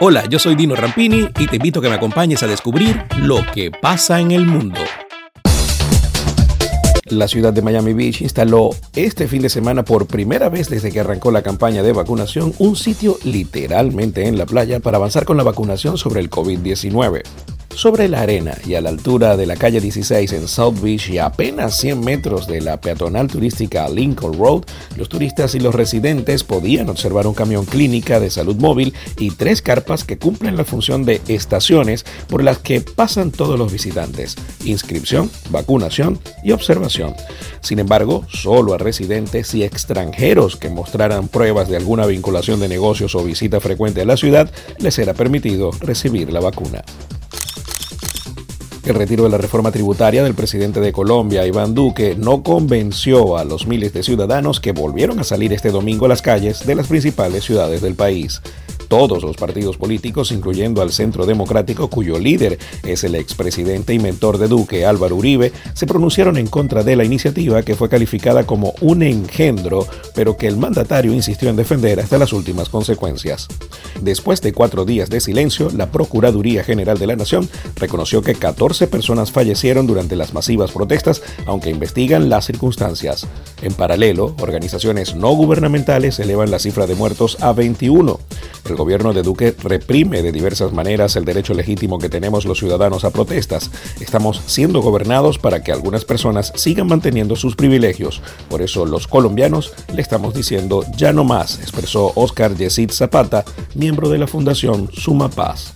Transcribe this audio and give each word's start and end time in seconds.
Hola, 0.00 0.24
yo 0.28 0.40
soy 0.40 0.56
Dino 0.56 0.74
Rampini 0.74 1.28
y 1.38 1.46
te 1.46 1.56
invito 1.56 1.78
a 1.78 1.82
que 1.82 1.88
me 1.88 1.94
acompañes 1.94 2.42
a 2.42 2.48
descubrir 2.48 3.00
lo 3.18 3.36
que 3.54 3.70
pasa 3.70 4.20
en 4.20 4.32
el 4.32 4.44
mundo. 4.44 4.80
La 7.06 7.28
ciudad 7.28 7.52
de 7.52 7.62
Miami 7.62 7.92
Beach 7.92 8.20
instaló 8.20 8.70
este 8.96 9.28
fin 9.28 9.40
de 9.42 9.48
semana 9.48 9.84
por 9.84 10.08
primera 10.08 10.48
vez 10.48 10.68
desde 10.68 10.90
que 10.90 10.98
arrancó 10.98 11.30
la 11.30 11.42
campaña 11.42 11.84
de 11.84 11.92
vacunación 11.92 12.52
un 12.58 12.74
sitio 12.74 13.18
literalmente 13.22 14.26
en 14.26 14.36
la 14.36 14.46
playa 14.46 14.80
para 14.80 14.96
avanzar 14.96 15.24
con 15.24 15.36
la 15.36 15.44
vacunación 15.44 15.96
sobre 15.96 16.20
el 16.20 16.28
COVID-19. 16.28 17.22
Sobre 17.74 18.08
la 18.08 18.22
arena 18.22 18.56
y 18.64 18.76
a 18.76 18.80
la 18.80 18.88
altura 18.88 19.36
de 19.36 19.46
la 19.46 19.56
calle 19.56 19.80
16 19.80 20.32
en 20.32 20.46
South 20.46 20.80
Beach 20.80 21.10
y 21.10 21.18
a 21.18 21.26
apenas 21.26 21.76
100 21.80 22.00
metros 22.00 22.46
de 22.46 22.60
la 22.60 22.80
peatonal 22.80 23.26
turística 23.26 23.88
Lincoln 23.88 24.38
Road, 24.38 24.62
los 24.96 25.08
turistas 25.08 25.56
y 25.56 25.60
los 25.60 25.74
residentes 25.74 26.44
podían 26.44 26.88
observar 26.88 27.26
un 27.26 27.34
camión 27.34 27.64
clínica 27.64 28.20
de 28.20 28.30
salud 28.30 28.56
móvil 28.56 28.94
y 29.18 29.32
tres 29.32 29.60
carpas 29.60 30.04
que 30.04 30.18
cumplen 30.18 30.56
la 30.56 30.64
función 30.64 31.04
de 31.04 31.20
estaciones 31.26 32.04
por 32.28 32.44
las 32.44 32.58
que 32.58 32.80
pasan 32.80 33.32
todos 33.32 33.58
los 33.58 33.72
visitantes, 33.72 34.36
inscripción, 34.64 35.28
vacunación 35.50 36.20
y 36.44 36.52
observación. 36.52 37.14
Sin 37.60 37.80
embargo, 37.80 38.24
solo 38.32 38.74
a 38.74 38.78
residentes 38.78 39.52
y 39.52 39.64
extranjeros 39.64 40.56
que 40.56 40.70
mostraran 40.70 41.26
pruebas 41.26 41.68
de 41.68 41.76
alguna 41.76 42.06
vinculación 42.06 42.60
de 42.60 42.68
negocios 42.68 43.16
o 43.16 43.24
visita 43.24 43.60
frecuente 43.60 44.00
a 44.00 44.06
la 44.06 44.16
ciudad 44.16 44.48
les 44.78 44.94
será 44.94 45.12
permitido 45.12 45.72
recibir 45.80 46.32
la 46.32 46.40
vacuna. 46.40 46.84
El 48.84 48.96
retiro 48.96 49.24
de 49.24 49.30
la 49.30 49.38
reforma 49.38 49.72
tributaria 49.72 50.22
del 50.22 50.34
presidente 50.34 50.78
de 50.78 50.92
Colombia, 50.92 51.46
Iván 51.46 51.72
Duque, 51.72 52.16
no 52.18 52.42
convenció 52.42 53.38
a 53.38 53.44
los 53.44 53.66
miles 53.66 53.94
de 53.94 54.02
ciudadanos 54.02 54.60
que 54.60 54.72
volvieron 54.72 55.18
a 55.18 55.24
salir 55.24 55.54
este 55.54 55.70
domingo 55.70 56.04
a 56.04 56.10
las 56.10 56.20
calles 56.20 56.66
de 56.66 56.74
las 56.74 56.88
principales 56.88 57.44
ciudades 57.44 57.80
del 57.80 57.94
país. 57.94 58.42
Todos 58.96 59.24
los 59.24 59.36
partidos 59.36 59.76
políticos, 59.76 60.30
incluyendo 60.30 60.80
al 60.80 60.92
Centro 60.92 61.26
Democrático, 61.26 61.90
cuyo 61.90 62.16
líder 62.16 62.60
es 62.84 63.02
el 63.02 63.16
expresidente 63.16 63.92
y 63.92 63.98
mentor 63.98 64.38
de 64.38 64.46
Duque, 64.46 64.86
Álvaro 64.86 65.16
Uribe, 65.16 65.50
se 65.72 65.88
pronunciaron 65.88 66.36
en 66.36 66.46
contra 66.46 66.84
de 66.84 66.94
la 66.94 67.02
iniciativa 67.02 67.64
que 67.64 67.74
fue 67.74 67.88
calificada 67.88 68.46
como 68.46 68.72
un 68.80 69.02
engendro, 69.02 69.84
pero 70.14 70.36
que 70.36 70.46
el 70.46 70.58
mandatario 70.58 71.12
insistió 71.12 71.50
en 71.50 71.56
defender 71.56 71.98
hasta 71.98 72.18
las 72.18 72.32
últimas 72.32 72.68
consecuencias. 72.68 73.48
Después 74.00 74.40
de 74.42 74.52
cuatro 74.52 74.84
días 74.84 75.10
de 75.10 75.20
silencio, 75.20 75.70
la 75.74 75.90
Procuraduría 75.90 76.62
General 76.62 76.96
de 76.96 77.08
la 77.08 77.16
Nación 77.16 77.48
reconoció 77.74 78.22
que 78.22 78.36
14 78.36 78.86
personas 78.86 79.32
fallecieron 79.32 79.88
durante 79.88 80.14
las 80.14 80.34
masivas 80.34 80.70
protestas, 80.70 81.20
aunque 81.46 81.70
investigan 81.70 82.28
las 82.28 82.44
circunstancias. 82.44 83.26
En 83.60 83.74
paralelo, 83.74 84.36
organizaciones 84.40 85.16
no 85.16 85.30
gubernamentales 85.30 86.20
elevan 86.20 86.52
la 86.52 86.60
cifra 86.60 86.86
de 86.86 86.94
muertos 86.94 87.38
a 87.40 87.52
21. 87.52 88.20
El 88.68 88.76
gobierno 88.84 89.14
de 89.14 89.22
Duque 89.22 89.54
reprime 89.62 90.20
de 90.20 90.30
diversas 90.30 90.74
maneras 90.74 91.16
el 91.16 91.24
derecho 91.24 91.54
legítimo 91.54 91.98
que 91.98 92.10
tenemos 92.10 92.44
los 92.44 92.58
ciudadanos 92.58 93.04
a 93.04 93.10
protestas. 93.10 93.70
Estamos 93.98 94.42
siendo 94.44 94.82
gobernados 94.82 95.38
para 95.38 95.62
que 95.62 95.72
algunas 95.72 96.04
personas 96.04 96.52
sigan 96.54 96.88
manteniendo 96.88 97.34
sus 97.34 97.56
privilegios. 97.56 98.20
Por 98.50 98.60
eso 98.60 98.84
los 98.84 99.06
colombianos 99.06 99.72
le 99.94 100.02
estamos 100.02 100.34
diciendo 100.34 100.84
ya 100.98 101.14
no 101.14 101.24
más, 101.24 101.60
expresó 101.60 102.12
Oscar 102.14 102.54
Yesid 102.54 102.90
Zapata, 102.90 103.46
miembro 103.74 104.10
de 104.10 104.18
la 104.18 104.26
Fundación 104.26 104.90
Suma 104.92 105.30
Paz. 105.30 105.72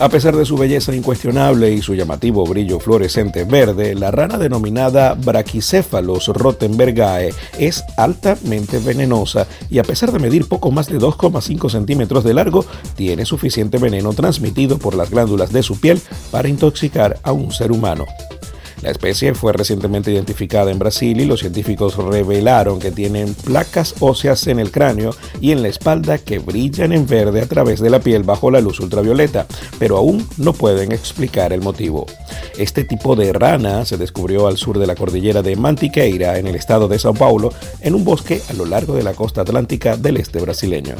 A 0.00 0.08
pesar 0.08 0.36
de 0.36 0.44
su 0.44 0.56
belleza 0.56 0.94
incuestionable 0.94 1.72
y 1.72 1.82
su 1.82 1.92
llamativo 1.92 2.44
brillo 2.46 2.78
fluorescente 2.78 3.42
verde, 3.42 3.96
la 3.96 4.12
rana 4.12 4.38
denominada 4.38 5.14
Brachycephalus 5.14 6.28
rottenbergae 6.28 7.34
es 7.58 7.82
altamente 7.96 8.78
venenosa 8.78 9.48
y 9.68 9.80
a 9.80 9.82
pesar 9.82 10.12
de 10.12 10.20
medir 10.20 10.46
poco 10.46 10.70
más 10.70 10.86
de 10.86 10.98
2,5 11.00 11.68
centímetros 11.68 12.22
de 12.22 12.32
largo, 12.32 12.64
tiene 12.94 13.24
suficiente 13.24 13.78
veneno 13.78 14.12
transmitido 14.12 14.78
por 14.78 14.94
las 14.94 15.10
glándulas 15.10 15.52
de 15.52 15.64
su 15.64 15.80
piel 15.80 16.00
para 16.30 16.48
intoxicar 16.48 17.18
a 17.24 17.32
un 17.32 17.50
ser 17.50 17.72
humano. 17.72 18.06
La 18.82 18.90
especie 18.90 19.34
fue 19.34 19.52
recientemente 19.52 20.12
identificada 20.12 20.70
en 20.70 20.78
Brasil 20.78 21.20
y 21.20 21.24
los 21.24 21.40
científicos 21.40 21.96
revelaron 21.96 22.78
que 22.78 22.92
tienen 22.92 23.34
placas 23.34 23.94
óseas 24.00 24.46
en 24.46 24.60
el 24.60 24.70
cráneo 24.70 25.14
y 25.40 25.50
en 25.50 25.62
la 25.62 25.68
espalda 25.68 26.18
que 26.18 26.38
brillan 26.38 26.92
en 26.92 27.06
verde 27.06 27.40
a 27.40 27.46
través 27.46 27.80
de 27.80 27.90
la 27.90 27.98
piel 27.98 28.22
bajo 28.22 28.50
la 28.50 28.60
luz 28.60 28.78
ultravioleta, 28.80 29.46
pero 29.78 29.96
aún 29.96 30.26
no 30.36 30.52
pueden 30.52 30.92
explicar 30.92 31.52
el 31.52 31.60
motivo. 31.60 32.06
Este 32.56 32.84
tipo 32.84 33.16
de 33.16 33.32
rana 33.32 33.84
se 33.84 33.96
descubrió 33.96 34.46
al 34.46 34.56
sur 34.56 34.78
de 34.78 34.86
la 34.86 34.94
cordillera 34.94 35.42
de 35.42 35.56
Mantiqueira, 35.56 36.38
en 36.38 36.46
el 36.46 36.54
estado 36.54 36.88
de 36.88 36.98
Sao 36.98 37.14
Paulo, 37.14 37.52
en 37.80 37.94
un 37.94 38.04
bosque 38.04 38.40
a 38.48 38.52
lo 38.52 38.64
largo 38.64 38.94
de 38.94 39.02
la 39.02 39.14
costa 39.14 39.40
atlántica 39.40 39.96
del 39.96 40.18
este 40.18 40.40
brasileño. 40.40 40.96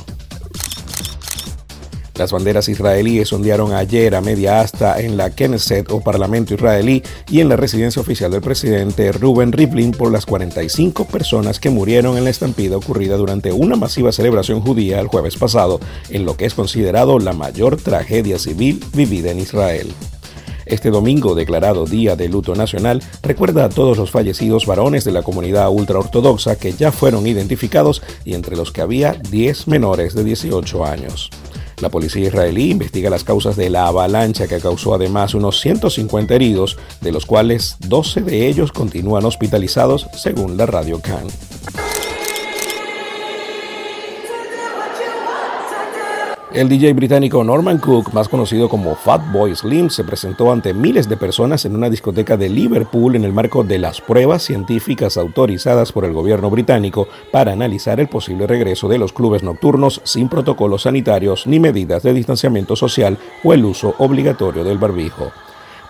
Las 2.18 2.32
banderas 2.32 2.68
israelíes 2.68 3.32
ondearon 3.32 3.74
ayer 3.74 4.16
a 4.16 4.20
media 4.20 4.60
asta 4.60 5.00
en 5.00 5.16
la 5.16 5.30
Knesset 5.30 5.88
o 5.92 6.00
Parlamento 6.00 6.52
israelí 6.52 7.00
y 7.30 7.40
en 7.40 7.48
la 7.48 7.54
residencia 7.54 8.02
oficial 8.02 8.32
del 8.32 8.40
presidente 8.40 9.12
Ruben 9.12 9.52
Rivlin 9.52 9.92
por 9.92 10.10
las 10.10 10.26
45 10.26 11.04
personas 11.04 11.60
que 11.60 11.70
murieron 11.70 12.18
en 12.18 12.24
la 12.24 12.30
estampida 12.30 12.76
ocurrida 12.76 13.16
durante 13.16 13.52
una 13.52 13.76
masiva 13.76 14.10
celebración 14.10 14.60
judía 14.60 14.98
el 14.98 15.06
jueves 15.06 15.36
pasado, 15.36 15.78
en 16.10 16.24
lo 16.24 16.36
que 16.36 16.46
es 16.46 16.54
considerado 16.54 17.20
la 17.20 17.34
mayor 17.34 17.76
tragedia 17.76 18.40
civil 18.40 18.82
vivida 18.94 19.30
en 19.30 19.38
Israel. 19.38 19.94
Este 20.66 20.90
domingo, 20.90 21.36
declarado 21.36 21.86
Día 21.86 22.16
de 22.16 22.28
Luto 22.28 22.54
Nacional, 22.56 23.00
recuerda 23.22 23.64
a 23.64 23.68
todos 23.68 23.96
los 23.96 24.10
fallecidos 24.10 24.66
varones 24.66 25.04
de 25.04 25.12
la 25.12 25.22
comunidad 25.22 25.70
ultraortodoxa 25.70 26.56
que 26.56 26.72
ya 26.72 26.90
fueron 26.90 27.28
identificados 27.28 28.02
y 28.24 28.34
entre 28.34 28.56
los 28.56 28.72
que 28.72 28.82
había 28.82 29.12
10 29.12 29.68
menores 29.68 30.14
de 30.14 30.24
18 30.24 30.84
años. 30.84 31.30
La 31.80 31.90
policía 31.90 32.26
israelí 32.26 32.70
investiga 32.70 33.10
las 33.10 33.24
causas 33.24 33.56
de 33.56 33.70
la 33.70 33.86
avalancha 33.86 34.48
que 34.48 34.60
causó 34.60 34.94
además 34.94 35.34
unos 35.34 35.60
150 35.60 36.34
heridos, 36.34 36.76
de 37.00 37.12
los 37.12 37.26
cuales 37.26 37.76
12 37.80 38.22
de 38.22 38.48
ellos 38.48 38.72
continúan 38.72 39.24
hospitalizados 39.24 40.06
según 40.14 40.56
la 40.56 40.66
radio 40.66 41.00
Khan. 41.00 41.26
El 46.50 46.70
DJ 46.70 46.94
británico 46.94 47.44
Norman 47.44 47.76
Cook, 47.76 48.14
más 48.14 48.26
conocido 48.26 48.70
como 48.70 48.94
Fatboy 48.94 49.54
Slim, 49.54 49.90
se 49.90 50.02
presentó 50.02 50.50
ante 50.50 50.72
miles 50.72 51.06
de 51.06 51.18
personas 51.18 51.66
en 51.66 51.76
una 51.76 51.90
discoteca 51.90 52.38
de 52.38 52.48
Liverpool 52.48 53.16
en 53.16 53.24
el 53.24 53.34
marco 53.34 53.64
de 53.64 53.78
las 53.78 54.00
pruebas 54.00 54.44
científicas 54.44 55.18
autorizadas 55.18 55.92
por 55.92 56.06
el 56.06 56.14
gobierno 56.14 56.48
británico 56.48 57.06
para 57.30 57.52
analizar 57.52 58.00
el 58.00 58.08
posible 58.08 58.46
regreso 58.46 58.88
de 58.88 58.96
los 58.96 59.12
clubes 59.12 59.42
nocturnos 59.42 60.00
sin 60.04 60.30
protocolos 60.30 60.82
sanitarios 60.82 61.46
ni 61.46 61.60
medidas 61.60 62.02
de 62.02 62.14
distanciamiento 62.14 62.76
social 62.76 63.18
o 63.44 63.52
el 63.52 63.66
uso 63.66 63.94
obligatorio 63.98 64.64
del 64.64 64.78
barbijo. 64.78 65.30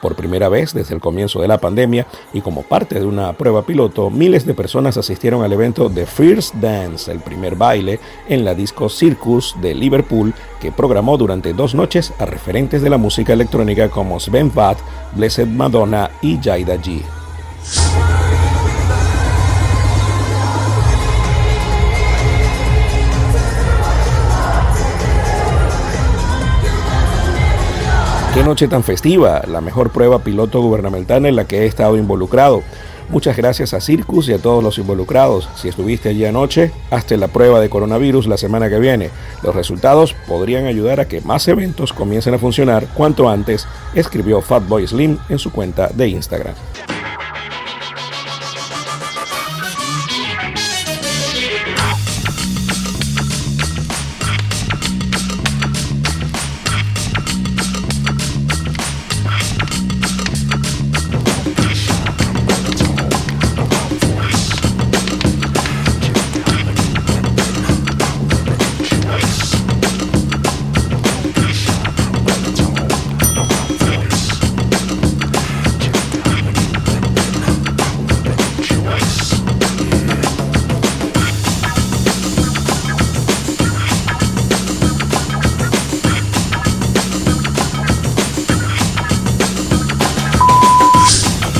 Por 0.00 0.14
primera 0.14 0.48
vez 0.48 0.74
desde 0.74 0.94
el 0.94 1.00
comienzo 1.00 1.40
de 1.40 1.48
la 1.48 1.58
pandemia 1.58 2.06
y 2.32 2.40
como 2.40 2.62
parte 2.62 3.00
de 3.00 3.06
una 3.06 3.32
prueba 3.32 3.62
piloto, 3.62 4.10
miles 4.10 4.46
de 4.46 4.54
personas 4.54 4.96
asistieron 4.96 5.42
al 5.42 5.52
evento 5.52 5.90
The 5.90 6.06
First 6.06 6.54
Dance, 6.56 7.10
el 7.10 7.20
primer 7.20 7.56
baile, 7.56 7.98
en 8.28 8.44
la 8.44 8.54
disco 8.54 8.88
Circus 8.88 9.56
de 9.60 9.74
Liverpool, 9.74 10.34
que 10.60 10.72
programó 10.72 11.18
durante 11.18 11.52
dos 11.52 11.74
noches 11.74 12.12
a 12.18 12.26
referentes 12.26 12.82
de 12.82 12.90
la 12.90 12.98
música 12.98 13.32
electrónica 13.32 13.88
como 13.88 14.20
Sven 14.20 14.52
Vath, 14.54 14.78
Blessed 15.14 15.48
Madonna 15.48 16.10
y 16.22 16.38
Jaida 16.40 16.76
G. 16.76 17.17
Qué 28.34 28.44
noche 28.44 28.68
tan 28.68 28.84
festiva, 28.84 29.42
la 29.48 29.60
mejor 29.60 29.90
prueba 29.90 30.20
piloto 30.20 30.60
gubernamental 30.60 31.26
en 31.26 31.34
la 31.34 31.46
que 31.46 31.62
he 31.62 31.66
estado 31.66 31.96
involucrado. 31.96 32.62
Muchas 33.08 33.36
gracias 33.36 33.72
a 33.72 33.80
Circus 33.80 34.28
y 34.28 34.34
a 34.34 34.38
todos 34.38 34.62
los 34.62 34.78
involucrados. 34.78 35.48
Si 35.56 35.68
estuviste 35.68 36.10
allí 36.10 36.26
anoche, 36.26 36.70
hazte 36.90 37.16
la 37.16 37.28
prueba 37.28 37.58
de 37.58 37.70
coronavirus 37.70 38.26
la 38.26 38.36
semana 38.36 38.68
que 38.68 38.78
viene. 38.78 39.10
Los 39.42 39.54
resultados 39.54 40.14
podrían 40.26 40.66
ayudar 40.66 41.00
a 41.00 41.08
que 41.08 41.22
más 41.22 41.48
eventos 41.48 41.94
comiencen 41.94 42.34
a 42.34 42.38
funcionar 42.38 42.86
cuanto 42.94 43.30
antes, 43.30 43.66
escribió 43.94 44.42
Fatboy 44.42 44.86
Slim 44.86 45.18
en 45.30 45.38
su 45.38 45.50
cuenta 45.50 45.88
de 45.88 46.08
Instagram. 46.08 46.54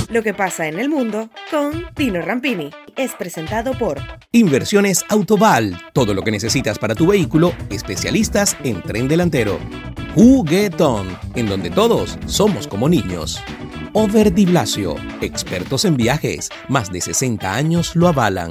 Lo 0.09 0.23
que 0.23 0.35
pasa 0.35 0.67
en 0.67 0.79
el 0.79 0.89
mundo 0.89 1.29
con 1.51 1.87
Tino 1.95 2.21
Rampini. 2.23 2.71
Es 2.97 3.13
presentado 3.13 3.73
por 3.73 3.99
Inversiones 4.33 5.05
Autoval. 5.09 5.79
Todo 5.93 6.15
lo 6.15 6.23
que 6.23 6.31
necesitas 6.31 6.79
para 6.79 6.95
tu 6.95 7.07
vehículo, 7.07 7.53
especialistas 7.71 8.57
en 8.65 8.83
tren 8.83 9.09
delantero. 9.09 9.59
Juguetón, 10.15 11.09
en 11.35 11.47
donde 11.47 11.71
todos 11.71 12.19
somos 12.27 12.67
como 12.67 12.89
niños. 12.89 13.41
Over 13.93 14.33
Di 14.33 14.47
Blasio, 14.47 14.97
expertos 15.21 15.85
en 15.85 15.97
viajes, 15.97 16.51
más 16.69 16.91
de 16.91 17.01
60 17.01 17.55
años 17.55 17.97
lo 17.97 18.09
avalan. 18.09 18.51